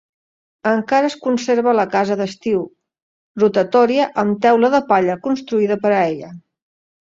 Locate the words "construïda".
5.29-5.81